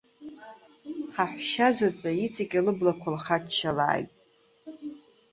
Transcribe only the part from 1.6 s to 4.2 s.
заҵәы иҵегьы лыблақәа лхаччалааит!